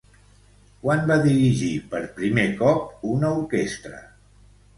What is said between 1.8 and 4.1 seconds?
per primer cop una orquestra?